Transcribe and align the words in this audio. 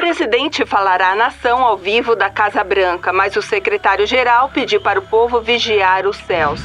presidente 0.00 0.64
falará 0.64 1.12
à 1.12 1.14
nação 1.14 1.62
ao 1.62 1.76
vivo 1.76 2.16
da 2.16 2.30
Casa 2.30 2.64
Branca, 2.64 3.12
mas 3.12 3.36
o 3.36 3.42
secretário-geral 3.42 4.48
pediu 4.48 4.80
para 4.80 4.98
o 4.98 5.02
povo 5.02 5.42
vigiar 5.42 6.06
os 6.06 6.16
céus. 6.16 6.62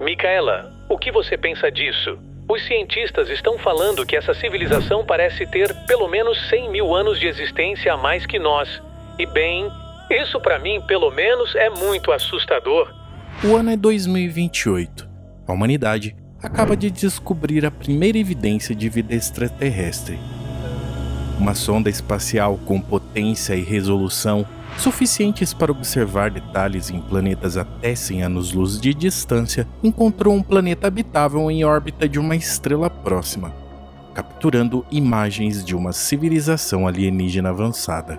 Micaela, 0.00 0.72
o 0.88 0.96
que 0.96 1.12
você 1.12 1.36
pensa 1.36 1.70
disso? 1.70 2.18
Os 2.48 2.66
cientistas 2.66 3.28
estão 3.28 3.58
falando 3.58 4.06
que 4.06 4.16
essa 4.16 4.32
civilização 4.32 5.04
parece 5.04 5.44
ter 5.44 5.74
pelo 5.86 6.08
menos 6.08 6.48
100 6.48 6.70
mil 6.70 6.94
anos 6.94 7.20
de 7.20 7.26
existência 7.26 7.92
a 7.92 7.96
mais 7.98 8.24
que 8.24 8.38
nós. 8.38 8.80
E 9.18 9.26
bem, 9.26 9.70
isso 10.10 10.40
para 10.40 10.58
mim, 10.58 10.80
pelo 10.86 11.10
menos, 11.10 11.54
é 11.56 11.68
muito 11.68 12.10
assustador. 12.10 12.90
O 13.44 13.54
ano 13.54 13.70
é 13.70 13.76
2028. 13.76 15.06
A 15.46 15.52
humanidade 15.52 16.16
acaba 16.42 16.74
de 16.74 16.90
descobrir 16.90 17.66
a 17.66 17.70
primeira 17.70 18.16
evidência 18.16 18.74
de 18.74 18.88
vida 18.88 19.14
extraterrestre. 19.14 20.18
Uma 21.38 21.54
sonda 21.54 21.90
espacial 21.90 22.58
com 22.64 22.80
potência 22.80 23.54
e 23.54 23.62
resolução 23.62 24.46
suficientes 24.78 25.52
para 25.52 25.70
observar 25.70 26.30
detalhes 26.30 26.90
em 26.90 27.00
planetas 27.00 27.56
até 27.56 27.94
100 27.94 28.22
anos-luz 28.22 28.80
de 28.80 28.94
distância, 28.94 29.66
encontrou 29.82 30.34
um 30.34 30.42
planeta 30.42 30.86
habitável 30.86 31.50
em 31.50 31.64
órbita 31.64 32.08
de 32.08 32.18
uma 32.18 32.36
estrela 32.36 32.88
próxima, 32.88 33.54
capturando 34.14 34.84
imagens 34.90 35.64
de 35.64 35.74
uma 35.74 35.92
civilização 35.92 36.86
alienígena 36.86 37.50
avançada. 37.50 38.18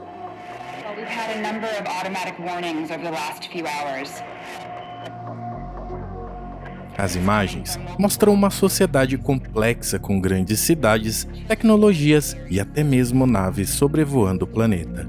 As 6.97 7.15
imagens 7.15 7.79
mostram 7.99 8.33
uma 8.33 8.49
sociedade 8.49 9.17
complexa 9.17 9.99
com 9.99 10.19
grandes 10.19 10.59
cidades, 10.59 11.27
tecnologias 11.47 12.35
e 12.49 12.59
até 12.59 12.83
mesmo 12.83 13.27
naves 13.27 13.69
sobrevoando 13.69 14.45
o 14.45 14.47
planeta. 14.47 15.07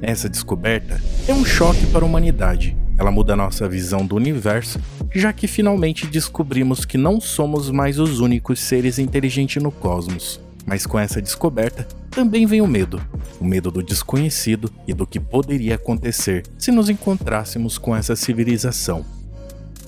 Essa 0.00 0.28
descoberta 0.28 1.02
é 1.28 1.34
um 1.34 1.44
choque 1.44 1.86
para 1.88 2.04
a 2.04 2.08
humanidade. 2.08 2.76
Ela 2.98 3.10
muda 3.10 3.36
nossa 3.36 3.68
visão 3.68 4.06
do 4.06 4.16
universo, 4.16 4.80
já 5.14 5.32
que 5.32 5.46
finalmente 5.46 6.06
descobrimos 6.06 6.86
que 6.86 6.96
não 6.96 7.20
somos 7.20 7.70
mais 7.70 7.98
os 7.98 8.20
únicos 8.20 8.58
seres 8.60 8.98
inteligentes 8.98 9.62
no 9.62 9.70
cosmos. 9.70 10.40
Mas 10.64 10.86
com 10.86 10.98
essa 10.98 11.20
descoberta 11.20 11.86
também 12.10 12.46
vem 12.46 12.62
o 12.62 12.66
medo. 12.66 13.00
O 13.38 13.44
medo 13.44 13.70
do 13.70 13.82
desconhecido 13.82 14.70
e 14.86 14.94
do 14.94 15.06
que 15.06 15.20
poderia 15.20 15.74
acontecer 15.74 16.42
se 16.56 16.72
nos 16.72 16.88
encontrássemos 16.88 17.76
com 17.76 17.94
essa 17.94 18.16
civilização. 18.16 19.04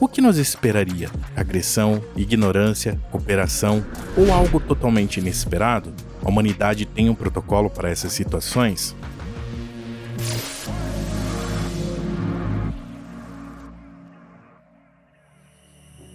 O 0.01 0.07
que 0.07 0.21
nos 0.21 0.39
esperaria? 0.39 1.11
Agressão, 1.35 2.01
ignorância, 2.17 2.97
cooperação 3.11 3.85
ou 4.17 4.33
algo 4.33 4.61
totalmente 4.61 5.19
inesperado? 5.19 5.93
A 6.23 6.29
humanidade 6.29 6.87
tem 6.87 7.11
um 7.11 7.17
protocolo 7.17 7.69
para 7.69 7.91
essas 7.91 8.13
situações? 8.13 8.95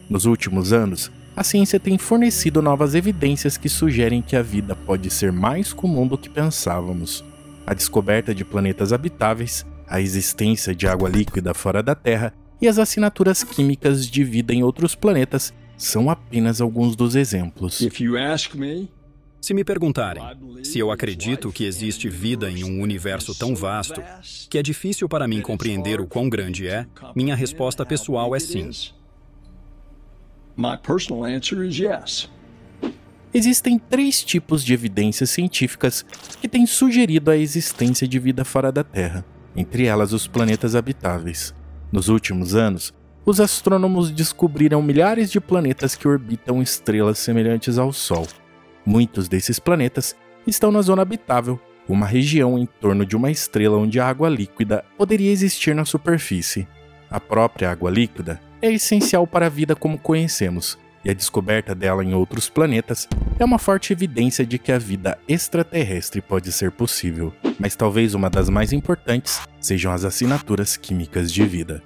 Nos 0.10 0.24
últimos 0.24 0.72
anos, 0.72 1.12
a 1.36 1.44
ciência 1.44 1.78
tem 1.78 1.98
fornecido 1.98 2.62
novas 2.62 2.96
evidências 2.96 3.58
que 3.58 3.68
sugerem 3.68 4.22
que 4.22 4.38
a 4.38 4.42
vida 4.42 4.78
pode 4.78 5.10
ser 5.10 5.30
mais 5.34 5.74
comum 5.74 6.08
do 6.08 6.18
que 6.18 6.30
pensávamos. 6.30 7.22
A 7.68 7.74
descoberta 7.74 8.34
de 8.34 8.46
planetas 8.46 8.94
habitáveis, 8.94 9.66
a 9.86 10.00
existência 10.00 10.74
de 10.74 10.88
água 10.88 11.10
líquida 11.10 11.54
fora 11.54 11.84
da 11.84 11.96
Terra 11.96 12.34
e 12.64 12.68
as 12.68 12.80
assinaturas 12.80 13.44
químicas 13.44 14.08
de 14.08 14.24
vida 14.24 14.54
em 14.54 14.64
outros 14.64 14.96
planetas 14.96 15.54
são 15.76 16.10
apenas 16.10 16.62
alguns 16.62 16.96
dos 16.96 17.14
exemplos. 17.14 17.86
Se 19.42 19.54
me 19.54 19.66
perguntarem 19.66 20.24
se 20.64 20.80
eu 20.80 20.90
acredito 20.90 21.52
que 21.52 21.66
existe 21.66 22.08
vida 22.08 22.50
em 22.50 22.64
um 22.64 22.80
universo 22.80 23.38
tão 23.38 23.54
vasto 23.54 24.02
que 24.50 24.58
é 24.58 24.64
difícil 24.64 25.10
para 25.10 25.28
mim 25.28 25.42
compreender 25.42 26.00
o 26.00 26.08
quão 26.08 26.30
grande 26.30 26.66
é, 26.66 26.88
minha 27.14 27.36
resposta 27.36 27.86
pessoal 27.86 28.34
é 28.34 28.40
sim. 28.40 28.72
Existem 33.34 33.78
três 33.78 34.24
tipos 34.24 34.64
de 34.64 34.74
evidências 34.74 35.32
científicas 35.32 36.06
que 36.40 36.48
têm 36.48 36.66
sugerido 36.66 37.30
a 37.30 37.36
existência 37.36 38.08
de 38.08 38.20
vida 38.20 38.46
fora 38.46 38.72
da 38.72 38.86
Terra, 38.86 39.26
entre 39.54 39.84
elas 39.86 40.14
os 40.14 40.28
planetas 40.28 40.76
habitáveis. 40.76 41.54
Nos 41.94 42.10
últimos 42.10 42.56
anos, 42.56 42.92
os 43.24 43.40
astrônomos 43.40 44.10
descobriram 44.10 44.82
milhares 44.82 45.32
de 45.32 45.40
planetas 45.40 45.94
que 45.94 46.08
orbitam 46.08 46.60
estrelas 46.60 47.20
semelhantes 47.20 47.78
ao 47.78 47.94
Sol. 47.94 48.28
Muitos 48.84 49.28
desses 49.28 49.60
planetas 49.60 50.16
estão 50.48 50.72
na 50.72 50.82
zona 50.82 51.04
habitável, 51.04 51.60
uma 51.88 52.08
região 52.08 52.58
em 52.58 52.66
torno 52.66 53.06
de 53.06 53.16
uma 53.16 53.30
estrela 53.30 53.78
onde 53.78 54.00
a 54.00 54.08
água 54.08 54.28
líquida 54.28 54.84
poderia 54.98 55.32
existir 55.32 55.76
na 55.76 55.86
superfície. 55.86 56.68
A 57.12 57.20
própria 57.20 57.70
água 57.70 57.92
líquida 57.92 58.42
é 58.60 58.72
essencial 58.72 59.28
para 59.28 59.46
a 59.46 59.50
vida 59.50 59.76
como 59.76 60.00
conhecemos, 60.00 60.80
e 61.06 61.12
a 61.12 61.14
descoberta 61.14 61.76
dela 61.76 62.04
em 62.04 62.16
outros 62.16 62.50
planetas 62.50 63.08
é 63.38 63.46
uma 63.46 63.60
forte 63.60 63.94
evidência 63.94 64.44
de 64.44 64.58
que 64.58 64.72
a 64.72 64.80
vida 64.80 65.20
extraterrestre 65.28 66.22
pode 66.22 66.52
ser 66.52 66.72
possível. 66.72 67.32
Mas 67.60 67.76
talvez 67.76 68.14
uma 68.14 68.30
das 68.30 68.50
mais 68.50 68.74
importantes 68.74 69.42
sejam 69.60 69.92
as 69.92 70.06
assinaturas 70.06 70.76
químicas 70.78 71.32
de 71.32 71.46
vida. 71.46 71.82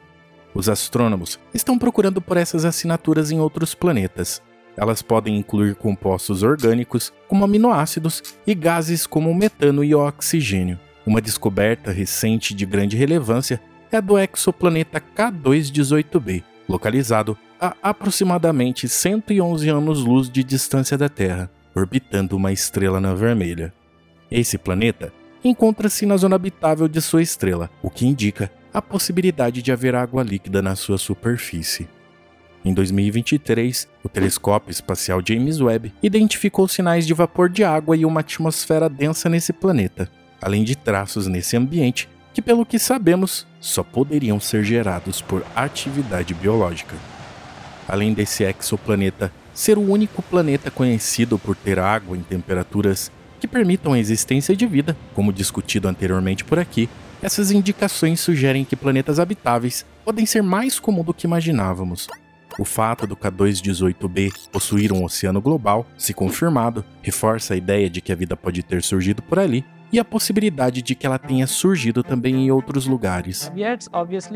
Os 0.54 0.70
astrônomos 0.70 1.40
estão 1.54 1.78
procurando 1.78 2.22
por 2.22 2.38
essas 2.38 2.66
assinaturas 2.66 3.32
em 3.32 3.40
outros 3.40 3.76
planetas, 3.76 4.42
elas 4.78 5.02
podem 5.02 5.36
incluir 5.36 5.74
compostos 5.74 6.44
orgânicos, 6.44 7.12
como 7.28 7.44
aminoácidos, 7.44 8.22
e 8.46 8.54
gases 8.54 9.08
como 9.08 9.32
o 9.32 9.36
metano 9.36 9.84
e 9.84 9.96
o 9.96 10.00
oxigênio. 10.00 10.80
Uma 11.04 11.20
descoberta 11.20 11.92
recente 11.92 12.54
de 12.54 12.66
grande 12.66 12.96
relevância 12.96 13.60
é 13.92 13.98
a 13.98 14.02
do 14.02 14.20
exoplaneta 14.20 15.02
K218b, 15.02 16.44
localizado 16.70 17.36
a 17.60 17.76
aproximadamente 17.82 18.88
111 18.88 19.68
anos-luz 19.68 20.30
de 20.30 20.44
distância 20.44 20.96
da 20.96 21.10
Terra, 21.10 21.50
orbitando 21.74 22.38
uma 22.38 22.52
estrela 22.52 23.00
na 23.00 23.16
vermelha. 23.16 23.74
Esse 24.30 24.60
planeta 24.60 25.12
encontra-se 25.44 26.06
na 26.06 26.18
zona 26.18 26.36
habitável 26.36 26.88
de 26.88 27.02
sua 27.02 27.22
estrela, 27.22 27.70
o 27.82 27.90
que 27.90 28.06
indica 28.06 28.52
a 28.74 28.82
possibilidade 28.82 29.62
de 29.62 29.72
haver 29.72 29.96
água 29.96 30.24
líquida 30.24 30.62
na 30.62 30.76
sua 30.76 30.98
superfície. 30.98 31.88
Em 32.64 32.74
2023, 32.74 33.88
o 34.04 34.10
telescópio 34.10 34.72
espacial 34.72 35.22
James 35.26 35.62
Webb 35.62 35.94
identificou 36.04 36.68
sinais 36.68 37.08
de 37.08 37.14
vapor 37.14 37.50
de 37.50 37.64
água 37.64 37.96
e 37.96 38.06
uma 38.06 38.20
atmosfera 38.20 38.90
densa 38.90 39.30
nesse 39.30 39.54
planeta, 39.54 40.10
além 40.42 40.64
de 40.64 40.76
traços 40.76 41.28
nesse 41.28 41.56
ambiente 41.56 42.10
que, 42.34 42.42
pelo 42.42 42.66
que 42.66 42.78
sabemos, 42.78 43.48
só 43.60 43.84
poderiam 43.84 44.40
ser 44.40 44.64
gerados 44.64 45.22
por 45.22 45.46
atividade 45.56 46.34
biológica. 46.34 46.96
Além 47.88 48.14
desse 48.14 48.44
exoplaneta 48.44 49.32
ser 49.54 49.78
o 49.78 49.92
único 49.92 50.22
planeta 50.22 50.70
conhecido 50.70 51.40
por 51.40 51.56
ter 51.56 51.80
água 51.80 52.16
em 52.16 52.22
temperaturas 52.22 53.12
que 53.40 53.48
permitam 53.48 53.94
a 53.94 54.00
existência 54.00 54.56
de 54.56 54.66
vida, 54.66 54.98
como 55.14 55.34
discutido 55.34 55.88
anteriormente 55.88 56.44
por 56.44 56.60
aqui, 56.60 56.90
essas 57.22 57.52
indicações 57.52 58.20
sugerem 58.20 58.64
que 58.64 58.76
planetas 58.76 59.20
habitáveis 59.20 59.86
podem 60.06 60.26
ser 60.26 60.44
mais 60.44 60.80
comum 60.80 61.04
do 61.04 61.14
que 61.14 61.26
imaginávamos. 61.26 62.08
O 62.60 62.66
fato 62.66 63.06
do 63.06 63.16
K218b 63.16 64.50
possuir 64.52 64.92
um 64.92 65.04
oceano 65.04 65.42
global, 65.42 65.86
se 65.98 66.14
confirmado, 66.14 66.84
reforça 67.02 67.54
a 67.54 67.58
ideia 67.58 67.90
de 67.90 68.02
que 68.02 68.12
a 68.12 68.16
vida 68.16 68.36
pode 68.36 68.64
ter 68.64 68.82
surgido 68.82 69.22
por 69.22 69.38
ali 69.38 69.64
e 69.92 70.00
a 70.00 70.06
possibilidade 70.06 70.82
de 70.82 70.96
que 70.96 71.06
ela 71.06 71.20
tenha 71.20 71.48
surgido 71.48 72.04
também 72.04 72.36
em 72.36 72.52
outros 72.52 72.86
lugares. 72.86 73.52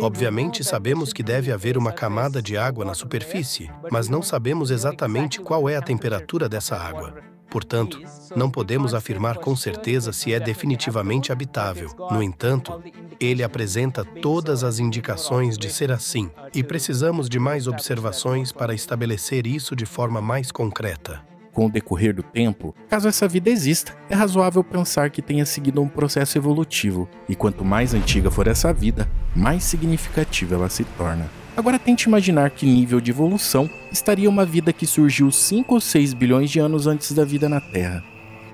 Obviamente, 0.01 0.63
sabemos 0.63 1.11
que 1.11 1.23
deve 1.23 1.51
haver 1.51 1.77
uma 1.77 1.91
camada 1.91 2.41
de 2.41 2.57
água 2.57 2.85
na 2.85 2.93
superfície, 2.93 3.69
mas 3.91 4.07
não 4.07 4.21
sabemos 4.21 4.71
exatamente 4.71 5.41
qual 5.41 5.67
é 5.67 5.75
a 5.75 5.81
temperatura 5.81 6.47
dessa 6.47 6.77
água. 6.77 7.15
Portanto, 7.51 8.01
não 8.33 8.49
podemos 8.49 8.93
afirmar 8.93 9.37
com 9.37 9.57
certeza 9.57 10.13
se 10.13 10.33
é 10.33 10.39
definitivamente 10.39 11.33
habitável. 11.33 11.89
No 12.09 12.23
entanto, 12.23 12.81
ele 13.19 13.43
apresenta 13.43 14.05
todas 14.05 14.63
as 14.63 14.79
indicações 14.79 15.57
de 15.57 15.69
ser 15.69 15.91
assim, 15.91 16.31
e 16.55 16.63
precisamos 16.63 17.27
de 17.27 17.37
mais 17.37 17.67
observações 17.67 18.53
para 18.53 18.73
estabelecer 18.73 19.45
isso 19.45 19.75
de 19.75 19.85
forma 19.85 20.21
mais 20.21 20.49
concreta. 20.49 21.21
Com 21.51 21.65
o 21.65 21.69
decorrer 21.69 22.15
do 22.15 22.23
tempo, 22.23 22.73
caso 22.89 23.09
essa 23.09 23.27
vida 23.27 23.49
exista, 23.49 23.93
é 24.09 24.15
razoável 24.15 24.63
pensar 24.63 25.09
que 25.09 25.21
tenha 25.21 25.45
seguido 25.45 25.81
um 25.81 25.89
processo 25.89 26.37
evolutivo, 26.37 27.09
e 27.27 27.35
quanto 27.35 27.65
mais 27.65 27.93
antiga 27.93 28.31
for 28.31 28.47
essa 28.47 28.71
vida, 28.71 29.09
mais 29.35 29.65
significativa 29.65 30.55
ela 30.55 30.69
se 30.69 30.85
torna. 30.85 31.40
Agora 31.61 31.77
tente 31.77 32.09
imaginar 32.09 32.49
que 32.49 32.65
nível 32.65 32.99
de 32.99 33.11
evolução 33.11 33.69
estaria 33.91 34.27
uma 34.27 34.43
vida 34.43 34.73
que 34.73 34.87
surgiu 34.87 35.29
5 35.29 35.75
ou 35.75 35.79
6 35.79 36.11
bilhões 36.15 36.49
de 36.49 36.59
anos 36.59 36.87
antes 36.87 37.11
da 37.11 37.23
vida 37.23 37.47
na 37.47 37.61
Terra. 37.61 38.03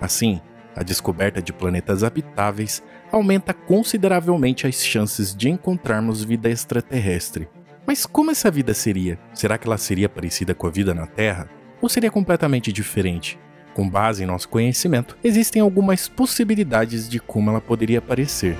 Assim, 0.01 0.41
a 0.75 0.83
descoberta 0.83 1.41
de 1.41 1.53
planetas 1.53 2.03
habitáveis 2.03 2.83
aumenta 3.09 3.53
consideravelmente 3.53 4.67
as 4.67 4.85
chances 4.85 5.33
de 5.33 5.47
encontrarmos 5.47 6.21
vida 6.21 6.49
extraterrestre. 6.49 7.47
Mas 7.85 8.05
como 8.05 8.29
essa 8.29 8.51
vida 8.51 8.73
seria? 8.73 9.17
Será 9.33 9.57
que 9.57 9.67
ela 9.67 9.77
seria 9.77 10.09
parecida 10.09 10.53
com 10.53 10.67
a 10.67 10.69
vida 10.69 10.93
na 10.93 11.07
Terra? 11.07 11.49
Ou 11.81 11.87
seria 11.87 12.11
completamente 12.11 12.73
diferente? 12.73 13.39
Com 13.73 13.89
base 13.89 14.21
em 14.21 14.27
nosso 14.27 14.49
conhecimento, 14.49 15.17
existem 15.23 15.61
algumas 15.61 16.09
possibilidades 16.09 17.07
de 17.07 17.21
como 17.21 17.51
ela 17.51 17.61
poderia 17.61 17.99
aparecer. 17.99 18.57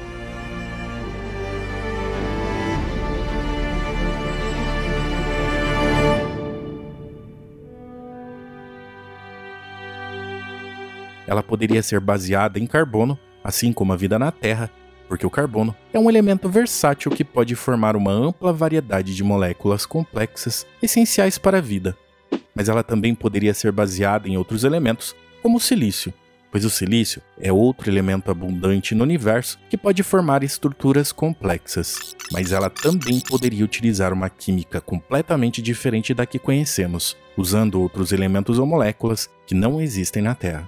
Ela 11.28 11.44
poderia 11.44 11.84
ser 11.84 12.00
baseada 12.00 12.58
em 12.58 12.66
carbono, 12.66 13.20
assim 13.44 13.74
como 13.74 13.92
a 13.92 13.98
vida 13.98 14.18
na 14.18 14.32
Terra, 14.32 14.72
porque 15.08 15.26
o 15.26 15.30
carbono 15.30 15.76
é 15.94 16.00
um 16.00 16.10
elemento 16.10 16.50
versátil 16.50 17.12
que 17.12 17.24
pode 17.24 17.54
formar 17.56 17.96
uma 17.96 18.12
ampla 18.12 18.54
variedade 18.54 19.14
de 19.16 19.24
moléculas 19.24 19.86
complexas 19.86 20.66
essenciais 20.82 21.38
para 21.38 21.58
a 21.58 21.62
vida. 21.62 21.96
Mas 22.56 22.70
ela 22.70 22.84
também 22.84 23.14
poderia 23.14 23.54
ser 23.54 23.72
baseada 23.72 24.28
em 24.28 24.38
outros 24.38 24.64
elementos, 24.64 25.16
como 25.42 25.58
o 25.58 25.62
silício, 25.62 26.14
pois 26.52 26.66
o 26.66 26.70
silício 26.70 27.22
é 27.40 27.52
outro 27.54 27.90
elemento 27.90 28.32
abundante 28.32 28.96
no 28.96 29.04
universo 29.04 29.60
que 29.70 29.78
pode 29.78 30.04
formar 30.04 30.44
estruturas 30.44 31.12
complexas. 31.12 32.16
Mas 32.32 32.52
ela 32.52 32.70
também 32.70 33.20
poderia 33.20 33.64
utilizar 33.64 34.12
uma 34.12 34.30
química 34.30 34.82
completamente 34.82 35.62
diferente 35.62 36.14
da 36.14 36.26
que 36.26 36.40
conhecemos, 36.40 37.16
usando 37.38 37.80
outros 37.80 38.12
elementos 38.12 38.60
ou 38.60 38.66
moléculas 38.66 39.30
que 39.46 39.56
não 39.56 39.80
existem 39.80 40.22
na 40.22 40.36
Terra 40.36 40.68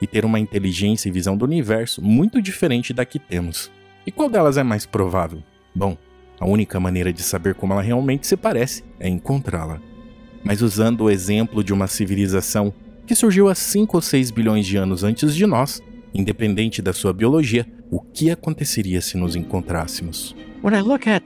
e 0.00 0.06
ter 0.06 0.24
uma 0.24 0.38
inteligência 0.38 1.08
e 1.08 1.12
visão 1.12 1.36
do 1.36 1.44
universo 1.44 2.02
muito 2.02 2.40
diferente 2.40 2.92
da 2.92 3.04
que 3.04 3.18
temos. 3.18 3.70
E 4.06 4.12
qual 4.12 4.30
delas 4.30 4.56
é 4.56 4.62
mais 4.62 4.86
provável? 4.86 5.42
Bom, 5.74 5.96
a 6.40 6.46
única 6.46 6.78
maneira 6.78 7.12
de 7.12 7.22
saber 7.22 7.54
como 7.54 7.72
ela 7.72 7.82
realmente 7.82 8.26
se 8.26 8.36
parece 8.36 8.84
é 8.98 9.08
encontrá-la. 9.08 9.80
Mas 10.44 10.62
usando 10.62 11.02
o 11.02 11.10
exemplo 11.10 11.64
de 11.64 11.72
uma 11.72 11.86
civilização 11.86 12.72
que 13.06 13.14
surgiu 13.14 13.48
há 13.48 13.54
5 13.54 13.96
ou 13.96 14.02
6 14.02 14.30
bilhões 14.30 14.66
de 14.66 14.76
anos 14.76 15.02
antes 15.02 15.34
de 15.34 15.46
nós, 15.46 15.82
independente 16.14 16.80
da 16.80 16.92
sua 16.92 17.12
biologia, 17.12 17.66
o 17.90 18.00
que 18.00 18.30
aconteceria 18.30 19.00
se 19.00 19.16
nos 19.16 19.34
encontrássemos? 19.34 20.34
When 20.62 20.74
I 20.74 20.82
look 20.82 21.08
at 21.08 21.22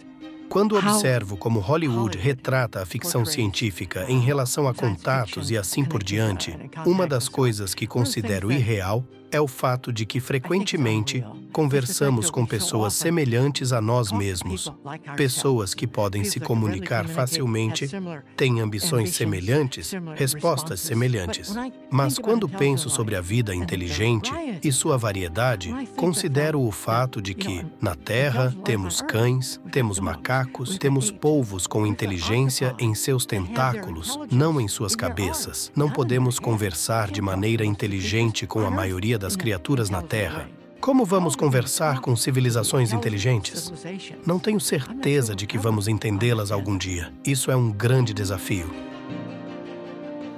Quando 0.52 0.76
observo 0.76 1.34
como 1.38 1.60
Hollywood 1.60 2.18
retrata 2.18 2.82
a 2.82 2.84
ficção 2.84 3.24
científica 3.24 4.04
em 4.06 4.20
relação 4.20 4.68
a 4.68 4.74
contatos 4.74 5.50
e 5.50 5.56
assim 5.56 5.82
por 5.82 6.04
diante, 6.04 6.54
uma 6.84 7.06
das 7.06 7.26
coisas 7.26 7.72
que 7.74 7.86
considero 7.86 8.52
irreal 8.52 9.02
é 9.32 9.40
o 9.40 9.48
fato 9.48 9.90
de 9.90 10.04
que 10.04 10.20
frequentemente 10.20 11.24
conversamos 11.52 12.30
com 12.30 12.46
pessoas 12.46 12.92
semelhantes 12.94 13.72
a 13.72 13.80
nós 13.80 14.12
mesmos, 14.12 14.72
pessoas 15.16 15.74
que 15.74 15.86
podem 15.86 16.22
se 16.22 16.38
comunicar 16.38 17.08
facilmente, 17.08 17.88
têm 18.36 18.60
ambições 18.60 19.14
semelhantes, 19.14 19.92
respostas 20.14 20.80
semelhantes. 20.80 21.54
Mas 21.90 22.18
quando 22.18 22.48
penso 22.48 22.90
sobre 22.90 23.16
a 23.16 23.20
vida 23.20 23.54
inteligente 23.54 24.30
e 24.62 24.70
sua 24.70 24.98
variedade, 24.98 25.74
considero 25.96 26.60
o 26.60 26.70
fato 26.70 27.20
de 27.20 27.34
que, 27.34 27.64
na 27.80 27.94
Terra, 27.94 28.54
temos 28.64 29.00
cães, 29.00 29.60
temos 29.70 29.98
macacos, 29.98 30.76
temos 30.78 31.10
polvos 31.10 31.66
com 31.66 31.86
inteligência 31.86 32.74
em 32.78 32.94
seus 32.94 33.24
tentáculos, 33.24 34.18
não 34.30 34.60
em 34.60 34.68
suas 34.68 34.94
cabeças. 34.94 35.72
Não 35.74 35.90
podemos 35.90 36.38
conversar 36.38 37.10
de 37.10 37.22
maneira 37.22 37.64
inteligente 37.64 38.46
com 38.46 38.66
a 38.66 38.70
maioria 38.70 39.18
das 39.22 39.36
criaturas 39.36 39.88
na 39.88 40.02
Terra. 40.02 40.48
Como 40.80 41.04
vamos 41.04 41.36
conversar 41.36 42.00
com 42.00 42.16
civilizações 42.16 42.92
inteligentes? 42.92 43.72
Não 44.26 44.36
tenho 44.36 44.58
certeza 44.58 45.32
de 45.32 45.46
que 45.46 45.56
vamos 45.56 45.86
entendê-las 45.86 46.50
algum 46.50 46.76
dia. 46.76 47.12
Isso 47.24 47.52
é 47.52 47.56
um 47.56 47.70
grande 47.70 48.12
desafio. 48.12 48.68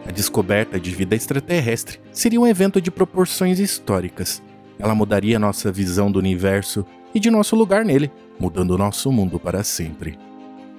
A 0.06 0.12
descoberta 0.12 0.78
de 0.78 0.90
vida 0.90 1.16
extraterrestre 1.16 1.98
seria 2.12 2.38
um 2.38 2.46
evento 2.46 2.78
de 2.78 2.90
proporções 2.90 3.58
históricas. 3.58 4.42
Ela 4.78 4.94
mudaria 4.94 5.38
nossa 5.38 5.72
visão 5.72 6.12
do 6.12 6.18
universo 6.18 6.84
e 7.14 7.18
de 7.18 7.30
nosso 7.30 7.56
lugar 7.56 7.86
nele, 7.86 8.12
mudando 8.38 8.76
nosso 8.76 9.10
mundo 9.10 9.40
para 9.40 9.64
sempre. 9.64 10.18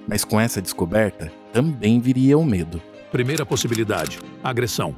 Mas 0.06 0.24
com 0.24 0.40
essa 0.40 0.62
descoberta 0.62 1.32
também 1.52 1.98
viria 1.98 2.38
o 2.38 2.44
medo. 2.44 2.80
Primeira 3.10 3.44
possibilidade: 3.44 4.20
agressão. 4.44 4.94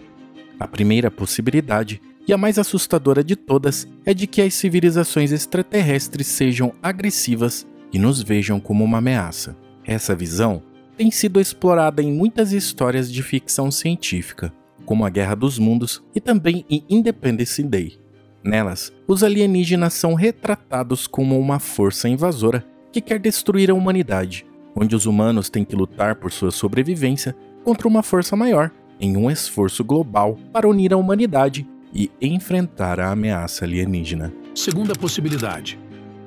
A 0.61 0.69
primeira 0.69 1.11
possibilidade 1.11 2.03
e 2.29 2.33
a 2.33 2.37
mais 2.37 2.59
assustadora 2.59 3.25
de 3.25 3.35
todas 3.35 3.89
é 4.05 4.13
de 4.13 4.27
que 4.27 4.43
as 4.43 4.53
civilizações 4.53 5.33
extraterrestres 5.33 6.27
sejam 6.27 6.75
agressivas 6.83 7.67
e 7.91 7.99
nos 7.99 8.23
vejam 8.23 8.61
como 8.61 8.85
uma 8.85 8.99
ameaça. 8.99 9.57
Essa 9.83 10.15
visão 10.15 10.63
tem 10.95 11.11
sido 11.11 11.41
explorada 11.41 12.03
em 12.03 12.13
muitas 12.13 12.53
histórias 12.53 13.11
de 13.11 13.23
ficção 13.23 13.71
científica, 13.71 14.53
como 14.85 15.07
A 15.07 15.09
Guerra 15.11 15.35
dos 15.35 15.59
Mundos 15.59 16.03
e 16.15 16.21
também 16.21 16.67
em 16.69 16.85
Independence 16.91 17.63
Day. 17.63 17.99
Nelas, 18.45 18.93
os 19.07 19.25
alienígenas 19.25 19.95
são 19.95 20.13
retratados 20.13 21.07
como 21.07 21.41
uma 21.41 21.59
força 21.59 22.11
invasora 22.11 22.65
que 22.93 23.01
quer 23.01 23.19
destruir 23.19 23.71
a 23.71 23.75
humanidade, 23.75 24.45
onde 24.77 24.95
os 24.95 25.07
humanos 25.07 25.49
têm 25.49 25.65
que 25.65 25.75
lutar 25.75 26.17
por 26.17 26.31
sua 26.31 26.51
sobrevivência 26.51 27.35
contra 27.65 27.89
uma 27.89 28.03
força 28.03 28.37
maior, 28.37 28.71
em 29.01 29.17
um 29.17 29.31
esforço 29.31 29.83
global 29.83 30.39
para 30.53 30.69
unir 30.69 30.93
a 30.93 30.97
humanidade 30.97 31.67
e 31.95 32.11
enfrentar 32.21 33.01
a 33.01 33.11
ameaça 33.11 33.65
alienígena. 33.65 34.33
Segunda 34.55 34.95
possibilidade: 34.95 35.79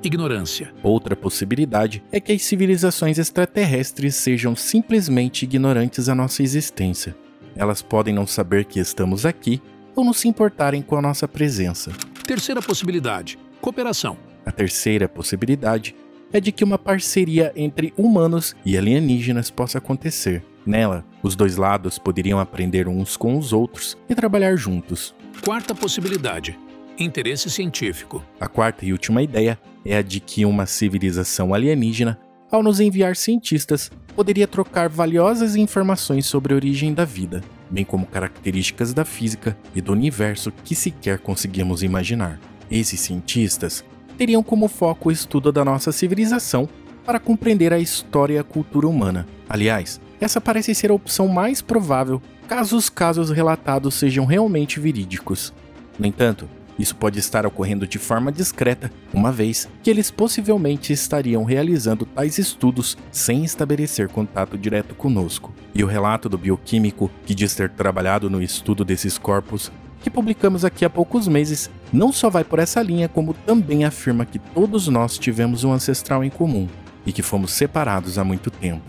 ignorância. 0.02 0.72
Outra 0.82 1.14
possibilidade 1.14 2.02
é 2.10 2.20
que 2.20 2.32
as 2.32 2.42
civilizações 2.42 3.18
extraterrestres 3.18 4.14
sejam 4.14 4.56
simplesmente 4.56 5.44
ignorantes 5.44 6.08
à 6.08 6.14
nossa 6.14 6.42
existência. 6.42 7.14
Elas 7.54 7.82
podem 7.82 8.14
não 8.14 8.26
saber 8.26 8.64
que 8.64 8.80
estamos 8.80 9.26
aqui 9.26 9.60
ou 9.94 10.04
não 10.04 10.12
se 10.12 10.28
importarem 10.28 10.82
com 10.82 10.96
a 10.96 11.02
nossa 11.02 11.28
presença. 11.28 11.92
Terceira 12.26 12.62
possibilidade: 12.62 13.38
cooperação. 13.60 14.16
A 14.44 14.50
terceira 14.50 15.08
possibilidade 15.08 15.94
é 16.32 16.40
de 16.40 16.50
que 16.50 16.64
uma 16.64 16.78
parceria 16.78 17.52
entre 17.54 17.92
humanos 17.96 18.56
e 18.64 18.76
alienígenas 18.76 19.50
possa 19.50 19.78
acontecer. 19.78 20.42
Nela, 20.64 21.04
os 21.22 21.36
dois 21.36 21.56
lados 21.56 21.98
poderiam 21.98 22.38
aprender 22.38 22.88
uns 22.88 23.16
com 23.16 23.36
os 23.36 23.52
outros 23.52 23.98
e 24.08 24.14
trabalhar 24.14 24.56
juntos. 24.56 25.14
Quarta 25.40 25.74
possibilidade: 25.74 26.56
interesse 26.96 27.50
científico. 27.50 28.24
A 28.38 28.46
quarta 28.46 28.84
e 28.84 28.92
última 28.92 29.22
ideia 29.22 29.58
é 29.84 29.96
a 29.96 30.02
de 30.02 30.20
que 30.20 30.44
uma 30.44 30.66
civilização 30.66 31.52
alienígena, 31.52 32.18
ao 32.50 32.62
nos 32.62 32.78
enviar 32.78 33.16
cientistas, 33.16 33.90
poderia 34.14 34.46
trocar 34.46 34.88
valiosas 34.88 35.56
informações 35.56 36.26
sobre 36.26 36.52
a 36.52 36.56
origem 36.56 36.94
da 36.94 37.04
vida, 37.04 37.42
bem 37.68 37.84
como 37.84 38.06
características 38.06 38.94
da 38.94 39.04
física 39.04 39.56
e 39.74 39.80
do 39.80 39.92
universo 39.92 40.52
que 40.62 40.76
sequer 40.76 41.18
conseguimos 41.18 41.82
imaginar. 41.82 42.38
Esses 42.70 43.00
cientistas 43.00 43.84
teriam 44.16 44.42
como 44.42 44.68
foco 44.68 45.08
o 45.08 45.12
estudo 45.12 45.50
da 45.50 45.64
nossa 45.64 45.90
civilização 45.90 46.68
para 47.04 47.18
compreender 47.18 47.72
a 47.72 47.80
história 47.80 48.34
e 48.34 48.38
a 48.38 48.44
cultura 48.44 48.86
humana. 48.86 49.26
Aliás, 49.48 50.00
essa 50.20 50.40
parece 50.40 50.72
ser 50.72 50.92
a 50.92 50.94
opção 50.94 51.26
mais 51.26 51.60
provável 51.60 52.22
caso 52.52 52.76
os 52.76 52.90
casos 52.90 53.30
relatados 53.30 53.94
sejam 53.94 54.26
realmente 54.26 54.78
verídicos. 54.78 55.54
No 55.98 56.04
entanto, 56.04 56.46
isso 56.78 56.94
pode 56.94 57.18
estar 57.18 57.46
ocorrendo 57.46 57.86
de 57.86 57.98
forma 57.98 58.30
discreta, 58.30 58.92
uma 59.10 59.32
vez 59.32 59.66
que 59.82 59.88
eles 59.88 60.10
possivelmente 60.10 60.92
estariam 60.92 61.44
realizando 61.44 62.04
tais 62.04 62.36
estudos 62.36 62.98
sem 63.10 63.42
estabelecer 63.42 64.10
contato 64.10 64.58
direto 64.58 64.94
conosco. 64.94 65.50
E 65.74 65.82
o 65.82 65.86
relato 65.86 66.28
do 66.28 66.36
bioquímico, 66.36 67.10
que 67.24 67.34
diz 67.34 67.54
ter 67.54 67.70
trabalhado 67.70 68.28
no 68.28 68.42
estudo 68.42 68.84
desses 68.84 69.16
corpos, 69.16 69.72
que 70.02 70.10
publicamos 70.10 70.62
aqui 70.62 70.84
há 70.84 70.90
poucos 70.90 71.26
meses, 71.26 71.70
não 71.90 72.12
só 72.12 72.28
vai 72.28 72.44
por 72.44 72.58
essa 72.58 72.82
linha, 72.82 73.08
como 73.08 73.32
também 73.32 73.86
afirma 73.86 74.26
que 74.26 74.38
todos 74.38 74.88
nós 74.88 75.16
tivemos 75.16 75.64
um 75.64 75.72
ancestral 75.72 76.22
em 76.22 76.28
comum 76.28 76.68
e 77.06 77.14
que 77.14 77.22
fomos 77.22 77.52
separados 77.52 78.18
há 78.18 78.24
muito 78.24 78.50
tempo, 78.50 78.84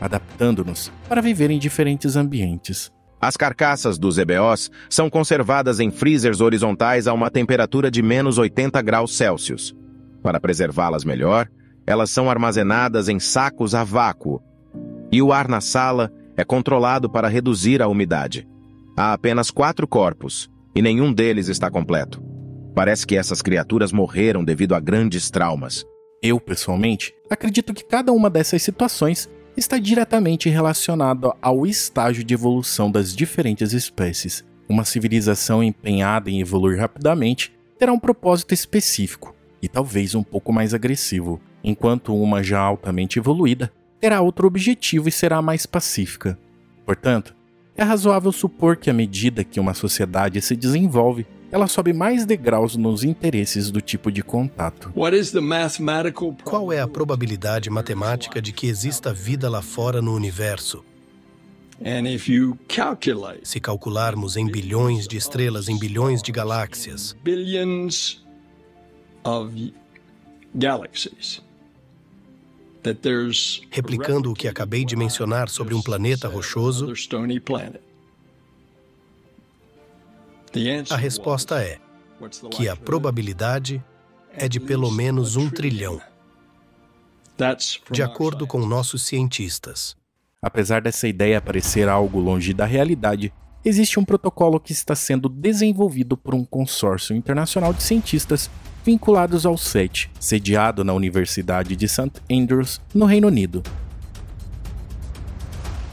adaptando-nos 0.00 0.92
para 1.08 1.20
viver 1.20 1.50
em 1.50 1.58
diferentes 1.58 2.14
ambientes. 2.14 2.96
As 3.20 3.36
carcaças 3.36 3.98
dos 3.98 4.16
EBOs 4.16 4.70
são 4.88 5.10
conservadas 5.10 5.80
em 5.80 5.90
freezers 5.90 6.40
horizontais 6.40 7.08
a 7.08 7.12
uma 7.12 7.30
temperatura 7.30 7.90
de 7.90 8.02
menos 8.02 8.38
80 8.38 8.80
graus 8.82 9.16
Celsius. 9.16 9.74
Para 10.22 10.38
preservá-las 10.38 11.04
melhor, 11.04 11.48
elas 11.86 12.10
são 12.10 12.30
armazenadas 12.30 13.08
em 13.08 13.18
sacos 13.18 13.74
a 13.74 13.82
vácuo. 13.82 14.40
E 15.10 15.20
o 15.20 15.32
ar 15.32 15.48
na 15.48 15.60
sala 15.60 16.12
é 16.36 16.44
controlado 16.44 17.10
para 17.10 17.28
reduzir 17.28 17.82
a 17.82 17.88
umidade. 17.88 18.46
Há 18.96 19.12
apenas 19.12 19.50
quatro 19.50 19.88
corpos, 19.88 20.48
e 20.74 20.82
nenhum 20.82 21.12
deles 21.12 21.48
está 21.48 21.70
completo. 21.70 22.22
Parece 22.74 23.06
que 23.06 23.16
essas 23.16 23.42
criaturas 23.42 23.90
morreram 23.90 24.44
devido 24.44 24.74
a 24.74 24.80
grandes 24.80 25.30
traumas. 25.30 25.84
Eu, 26.22 26.38
pessoalmente, 26.38 27.12
acredito 27.30 27.74
que 27.74 27.84
cada 27.84 28.12
uma 28.12 28.30
dessas 28.30 28.62
situações 28.62 29.28
está 29.58 29.78
diretamente 29.78 30.48
relacionado 30.48 31.34
ao 31.42 31.66
estágio 31.66 32.22
de 32.22 32.32
evolução 32.32 32.90
das 32.90 33.14
diferentes 33.14 33.72
espécies. 33.72 34.44
Uma 34.68 34.84
civilização 34.84 35.62
empenhada 35.62 36.30
em 36.30 36.40
evoluir 36.40 36.78
rapidamente 36.78 37.52
terá 37.78 37.92
um 37.92 37.98
propósito 37.98 38.54
específico 38.54 39.34
e 39.60 39.68
talvez 39.68 40.14
um 40.14 40.22
pouco 40.22 40.52
mais 40.52 40.72
agressivo, 40.72 41.40
enquanto 41.62 42.14
uma 42.14 42.42
já 42.42 42.60
altamente 42.60 43.18
evoluída 43.18 43.72
terá 44.00 44.20
outro 44.20 44.46
objetivo 44.46 45.08
e 45.08 45.12
será 45.12 45.42
mais 45.42 45.66
pacífica. 45.66 46.38
Portanto, 46.86 47.34
é 47.76 47.82
razoável 47.82 48.30
supor 48.30 48.76
que 48.76 48.90
à 48.90 48.92
medida 48.92 49.42
que 49.42 49.58
uma 49.58 49.74
sociedade 49.74 50.40
se 50.40 50.54
desenvolve, 50.54 51.26
ela 51.50 51.66
sobe 51.66 51.92
mais 51.92 52.26
degraus 52.26 52.76
nos 52.76 53.02
interesses 53.02 53.70
do 53.70 53.80
tipo 53.80 54.12
de 54.12 54.22
contato. 54.22 54.92
Qual 56.44 56.72
é 56.72 56.80
a 56.80 56.88
probabilidade 56.88 57.70
matemática 57.70 58.40
de 58.40 58.52
que 58.52 58.66
exista 58.66 59.12
vida 59.12 59.48
lá 59.48 59.62
fora 59.62 60.02
no 60.02 60.14
universo? 60.14 60.84
Se 63.42 63.60
calcularmos 63.60 64.36
em 64.36 64.46
bilhões 64.46 65.06
de 65.06 65.16
estrelas, 65.16 65.68
em 65.68 65.78
bilhões 65.78 66.20
de 66.20 66.32
galáxias, 66.32 67.16
replicando 73.70 74.30
o 74.30 74.34
que 74.34 74.48
acabei 74.48 74.84
de 74.84 74.96
mencionar 74.96 75.48
sobre 75.48 75.74
um 75.74 75.82
planeta 75.82 76.28
rochoso, 76.28 76.94
a 80.90 80.96
resposta 80.96 81.62
é 81.62 81.78
que 82.50 82.68
a 82.68 82.76
probabilidade 82.76 83.82
é 84.32 84.48
de 84.48 84.58
pelo 84.58 84.90
menos 84.90 85.36
um 85.36 85.48
trilhão, 85.48 86.00
de 87.90 88.02
acordo 88.02 88.46
com 88.46 88.58
nossos 88.66 89.02
cientistas. 89.02 89.96
Apesar 90.42 90.80
dessa 90.80 91.08
ideia 91.08 91.40
parecer 91.40 91.88
algo 91.88 92.20
longe 92.20 92.52
da 92.52 92.64
realidade, 92.64 93.32
existe 93.64 93.98
um 93.98 94.04
protocolo 94.04 94.60
que 94.60 94.72
está 94.72 94.94
sendo 94.94 95.28
desenvolvido 95.28 96.16
por 96.16 96.34
um 96.34 96.44
consórcio 96.44 97.14
internacional 97.14 97.72
de 97.72 97.82
cientistas 97.82 98.50
vinculados 98.84 99.44
ao 99.44 99.58
SET, 99.58 100.10
sediado 100.18 100.84
na 100.84 100.92
Universidade 100.92 101.76
de 101.76 101.86
St. 101.88 102.12
Andrews, 102.30 102.80
no 102.94 103.04
Reino 103.04 103.28
Unido. 103.28 103.62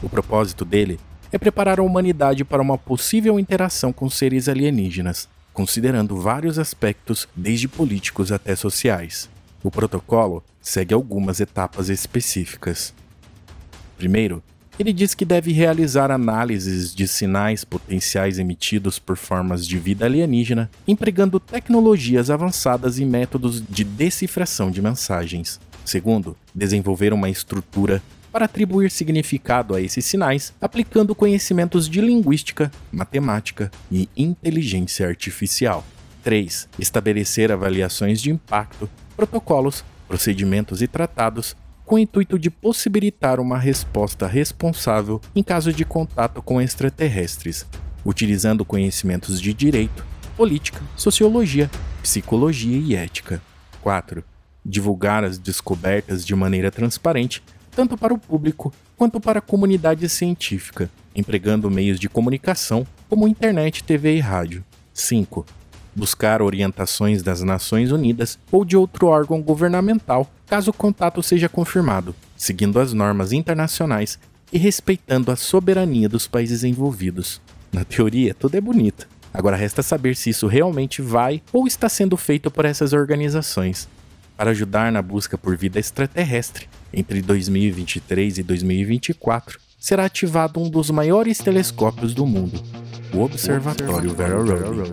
O 0.02 0.08
propósito 0.08 0.64
dele 0.64 0.98
é 1.32 1.38
preparar 1.38 1.78
a 1.80 1.82
humanidade 1.82 2.44
para 2.44 2.62
uma 2.62 2.78
possível 2.78 3.38
interação 3.38 3.92
com 3.92 4.08
seres 4.08 4.48
alienígenas, 4.48 5.28
considerando 5.52 6.20
vários 6.20 6.58
aspectos, 6.58 7.28
desde 7.34 7.68
políticos 7.68 8.30
até 8.30 8.54
sociais. 8.54 9.28
O 9.62 9.70
protocolo 9.70 10.44
segue 10.60 10.94
algumas 10.94 11.40
etapas 11.40 11.88
específicas. 11.88 12.94
Primeiro, 13.96 14.42
ele 14.78 14.92
diz 14.92 15.14
que 15.14 15.24
deve 15.24 15.52
realizar 15.52 16.10
análises 16.10 16.94
de 16.94 17.08
sinais 17.08 17.64
potenciais 17.64 18.38
emitidos 18.38 18.98
por 18.98 19.16
formas 19.16 19.66
de 19.66 19.78
vida 19.78 20.04
alienígena, 20.04 20.70
empregando 20.86 21.40
tecnologias 21.40 22.30
avançadas 22.30 22.98
e 22.98 23.04
métodos 23.04 23.62
de 23.66 23.84
decifração 23.84 24.70
de 24.70 24.82
mensagens. 24.82 25.58
Segundo, 25.82 26.36
desenvolver 26.54 27.14
uma 27.14 27.30
estrutura 27.30 28.02
para 28.36 28.44
atribuir 28.44 28.90
significado 28.90 29.74
a 29.74 29.80
esses 29.80 30.04
sinais, 30.04 30.52
aplicando 30.60 31.14
conhecimentos 31.14 31.88
de 31.88 32.02
linguística, 32.02 32.70
matemática 32.92 33.70
e 33.90 34.10
inteligência 34.14 35.08
artificial. 35.08 35.82
3. 36.22 36.68
Estabelecer 36.78 37.50
avaliações 37.50 38.20
de 38.20 38.30
impacto, 38.30 38.90
protocolos, 39.16 39.82
procedimentos 40.06 40.82
e 40.82 40.86
tratados 40.86 41.56
com 41.86 41.94
o 41.94 41.98
intuito 41.98 42.38
de 42.38 42.50
possibilitar 42.50 43.40
uma 43.40 43.56
resposta 43.56 44.26
responsável 44.26 45.18
em 45.34 45.42
caso 45.42 45.72
de 45.72 45.86
contato 45.86 46.42
com 46.42 46.60
extraterrestres, 46.60 47.64
utilizando 48.04 48.66
conhecimentos 48.66 49.40
de 49.40 49.54
direito, 49.54 50.04
política, 50.36 50.82
sociologia, 50.94 51.70
psicologia 52.02 52.76
e 52.76 52.94
ética. 52.94 53.40
4. 53.80 54.22
Divulgar 54.62 55.24
as 55.24 55.38
descobertas 55.38 56.22
de 56.22 56.34
maneira 56.34 56.70
transparente, 56.70 57.42
tanto 57.76 57.96
para 57.96 58.12
o 58.12 58.18
público 58.18 58.72
quanto 58.96 59.20
para 59.20 59.38
a 59.38 59.42
comunidade 59.42 60.08
científica, 60.08 60.90
empregando 61.14 61.70
meios 61.70 62.00
de 62.00 62.08
comunicação 62.08 62.86
como 63.08 63.28
internet, 63.28 63.84
TV 63.84 64.16
e 64.16 64.20
rádio. 64.20 64.64
5 64.92 65.46
buscar 65.96 66.42
orientações 66.42 67.22
das 67.22 67.42
Nações 67.42 67.90
Unidas 67.90 68.38
ou 68.52 68.66
de 68.66 68.76
outro 68.76 69.06
órgão 69.06 69.40
governamental 69.40 70.30
caso 70.46 70.70
o 70.70 70.74
contato 70.74 71.22
seja 71.22 71.48
confirmado, 71.48 72.14
seguindo 72.36 72.78
as 72.78 72.92
normas 72.92 73.32
internacionais 73.32 74.18
e 74.52 74.58
respeitando 74.58 75.32
a 75.32 75.36
soberania 75.36 76.06
dos 76.06 76.28
países 76.28 76.62
envolvidos. 76.62 77.40
Na 77.72 77.82
teoria, 77.82 78.34
tudo 78.34 78.56
é 78.56 78.60
bonito. 78.60 79.08
Agora 79.32 79.56
resta 79.56 79.82
saber 79.82 80.14
se 80.16 80.30
isso 80.30 80.46
realmente 80.46 81.00
vai 81.00 81.42
ou 81.50 81.66
está 81.66 81.88
sendo 81.88 82.16
feito 82.16 82.50
por 82.50 82.66
essas 82.66 82.92
organizações. 82.92 83.88
Para 84.36 84.50
ajudar 84.50 84.92
na 84.92 85.00
busca 85.00 85.38
por 85.38 85.56
vida 85.56 85.78
extraterrestre, 85.78 86.68
entre 86.92 87.22
2023 87.22 88.38
e 88.38 88.42
2024, 88.42 89.58
será 89.78 90.04
ativado 90.04 90.60
um 90.60 90.68
dos 90.68 90.90
maiores 90.90 91.38
telescópios 91.38 92.12
do 92.12 92.26
mundo, 92.26 92.62
o 93.14 93.20
Observatório 93.20 94.14
Vera 94.14 94.36
Rubin. 94.36 94.92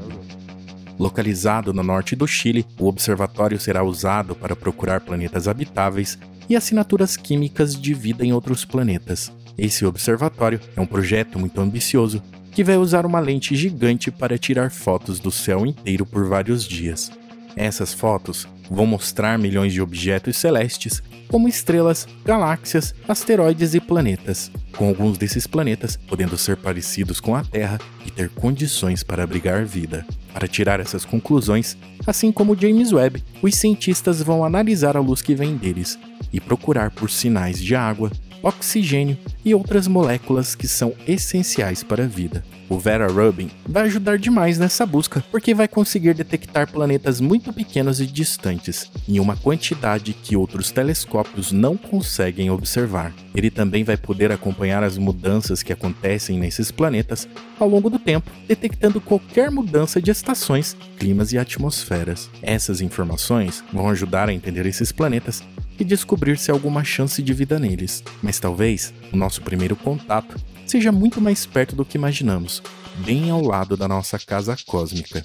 Localizado 0.97 1.73
no 1.73 1.83
norte 1.83 2.15
do 2.15 2.27
Chile, 2.27 2.65
o 2.79 2.87
observatório 2.87 3.59
será 3.59 3.83
usado 3.83 4.33
para 4.35 4.55
procurar 4.55 5.01
planetas 5.01 5.47
habitáveis 5.47 6.17
e 6.47 6.55
assinaturas 6.55 7.17
químicas 7.17 7.75
de 7.75 7.93
vida 7.93 8.23
em 8.23 8.31
outros 8.31 8.63
planetas. 8.63 9.31
Esse 9.57 9.85
observatório 9.85 10.61
é 10.75 10.79
um 10.79 10.85
projeto 10.85 11.37
muito 11.37 11.59
ambicioso 11.59 12.21
que 12.51 12.63
vai 12.63 12.77
usar 12.77 13.05
uma 13.05 13.19
lente 13.19 13.55
gigante 13.55 14.11
para 14.11 14.37
tirar 14.37 14.69
fotos 14.69 15.19
do 15.19 15.31
céu 15.31 15.65
inteiro 15.65 16.05
por 16.05 16.25
vários 16.27 16.63
dias. 16.63 17.11
Essas 17.55 17.93
fotos 17.93 18.47
vão 18.69 18.85
mostrar 18.85 19.37
milhões 19.37 19.73
de 19.73 19.81
objetos 19.81 20.37
celestes, 20.37 21.01
como 21.27 21.47
estrelas, 21.47 22.07
galáxias, 22.25 22.93
asteroides 23.07 23.73
e 23.73 23.79
planetas, 23.79 24.51
com 24.77 24.87
alguns 24.87 25.17
desses 25.17 25.47
planetas 25.47 25.97
podendo 26.07 26.37
ser 26.37 26.57
parecidos 26.57 27.19
com 27.19 27.35
a 27.35 27.43
Terra 27.43 27.79
e 28.05 28.11
ter 28.11 28.29
condições 28.29 29.03
para 29.03 29.23
abrigar 29.23 29.65
vida. 29.65 30.05
Para 30.33 30.47
tirar 30.47 30.79
essas 30.79 31.05
conclusões, 31.05 31.77
assim 32.05 32.31
como 32.31 32.59
James 32.59 32.91
Webb, 32.91 33.23
os 33.41 33.55
cientistas 33.55 34.21
vão 34.21 34.43
analisar 34.43 34.97
a 34.97 34.99
luz 34.99 35.21
que 35.21 35.35
vem 35.35 35.55
deles 35.55 35.97
e 36.31 36.39
procurar 36.39 36.89
por 36.89 37.09
sinais 37.09 37.59
de 37.59 37.75
água, 37.75 38.11
oxigênio 38.43 39.17
e 39.43 39.55
outras 39.55 39.87
moléculas 39.87 40.53
que 40.53 40.67
são 40.67 40.93
essenciais 41.07 41.81
para 41.81 42.03
a 42.03 42.07
vida. 42.07 42.43
O 42.69 42.79
Vera 42.79 43.07
Rubin 43.07 43.51
vai 43.67 43.83
ajudar 43.83 44.17
demais 44.17 44.57
nessa 44.57 44.85
busca, 44.85 45.23
porque 45.29 45.53
vai 45.53 45.67
conseguir 45.67 46.13
detectar 46.13 46.71
planetas 46.71 47.21
muito 47.21 47.53
pequenos 47.53 47.99
e 47.99 48.07
distantes, 48.07 48.89
em 49.07 49.19
uma 49.19 49.35
quantidade 49.35 50.13
que 50.13 50.35
outros 50.35 50.71
telescópios 50.71 51.51
não 51.51 51.77
conseguem 51.77 52.49
observar. 52.49 53.13
Ele 53.35 53.51
também 53.51 53.83
vai 53.83 53.97
poder 53.97 54.31
acompanhar 54.31 54.83
as 54.83 54.97
mudanças 54.97 55.61
que 55.61 55.73
acontecem 55.73 56.39
nesses 56.39 56.71
planetas 56.71 57.27
ao 57.59 57.69
longo 57.69 57.89
do 57.89 57.99
tempo, 57.99 58.31
detectando 58.47 58.99
qualquer 58.99 59.51
mudança 59.51 60.01
de 60.01 60.09
estações, 60.09 60.75
climas 60.97 61.31
e 61.31 61.37
atmosferas. 61.37 62.29
Essas 62.41 62.81
informações 62.81 63.63
vão 63.71 63.89
ajudar 63.89 64.29
a 64.29 64.33
entender 64.33 64.65
esses 64.65 64.91
planetas 64.91 65.43
e 65.79 65.83
descobrir 65.83 66.37
se 66.37 66.51
há 66.51 66.53
alguma 66.53 66.83
chance 66.83 67.21
de 67.21 67.33
vida 67.33 67.59
neles. 67.59 68.03
Mas 68.21 68.39
talvez 68.39 68.93
o 69.11 69.17
nosso 69.17 69.41
primeiro 69.41 69.75
contato 69.75 70.35
seja 70.65 70.91
muito 70.91 71.21
mais 71.21 71.45
perto 71.45 71.75
do 71.75 71.85
que 71.85 71.97
imaginamos, 71.97 72.61
bem 73.05 73.29
ao 73.29 73.41
lado 73.41 73.77
da 73.77 73.87
nossa 73.87 74.17
casa 74.17 74.57
cósmica. 74.65 75.23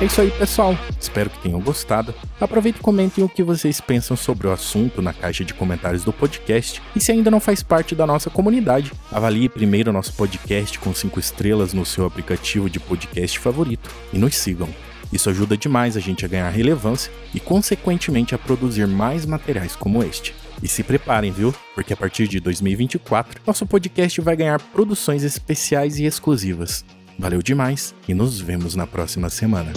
É 0.00 0.06
isso 0.06 0.18
aí, 0.18 0.30
pessoal. 0.30 0.74
Espero 0.98 1.28
que 1.28 1.40
tenham 1.40 1.60
gostado. 1.60 2.14
Aproveite 2.40 2.78
e 2.78 2.82
comentem 2.82 3.22
o 3.22 3.28
que 3.28 3.42
vocês 3.42 3.82
pensam 3.82 4.16
sobre 4.16 4.46
o 4.46 4.50
assunto 4.50 5.02
na 5.02 5.12
caixa 5.12 5.44
de 5.44 5.52
comentários 5.52 6.04
do 6.04 6.10
podcast. 6.10 6.80
E 6.96 7.00
se 7.00 7.12
ainda 7.12 7.30
não 7.30 7.38
faz 7.38 7.62
parte 7.62 7.94
da 7.94 8.06
nossa 8.06 8.30
comunidade, 8.30 8.92
avalie 9.12 9.46
primeiro 9.50 9.92
nosso 9.92 10.14
podcast 10.14 10.78
com 10.78 10.94
5 10.94 11.20
estrelas 11.20 11.74
no 11.74 11.84
seu 11.84 12.06
aplicativo 12.06 12.70
de 12.70 12.80
podcast 12.80 13.38
favorito 13.38 13.90
e 14.10 14.18
nos 14.18 14.36
sigam. 14.36 14.70
Isso 15.12 15.28
ajuda 15.28 15.54
demais 15.54 15.98
a 15.98 16.00
gente 16.00 16.24
a 16.24 16.28
ganhar 16.28 16.48
relevância 16.48 17.12
e, 17.34 17.38
consequentemente, 17.38 18.34
a 18.34 18.38
produzir 18.38 18.86
mais 18.86 19.26
materiais 19.26 19.76
como 19.76 20.02
este. 20.02 20.34
E 20.62 20.68
se 20.68 20.82
preparem, 20.82 21.30
viu? 21.30 21.54
Porque 21.74 21.92
a 21.92 21.96
partir 21.96 22.26
de 22.26 22.40
2024, 22.40 23.42
nosso 23.46 23.66
podcast 23.66 24.18
vai 24.22 24.34
ganhar 24.34 24.60
produções 24.60 25.24
especiais 25.24 25.98
e 25.98 26.06
exclusivas. 26.06 26.86
Valeu 27.20 27.42
demais 27.42 27.94
e 28.08 28.14
nos 28.14 28.40
vemos 28.40 28.74
na 28.74 28.86
próxima 28.86 29.28
semana. 29.28 29.74